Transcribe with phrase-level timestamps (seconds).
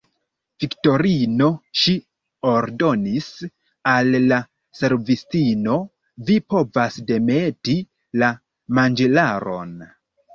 [0.61, 1.47] Viktorino,
[1.81, 1.91] ŝi
[2.51, 3.27] ordonis
[3.91, 4.39] al la
[4.79, 5.75] servistino,
[6.31, 7.77] vi povas demeti
[8.23, 8.31] la
[8.79, 9.77] manĝilaron.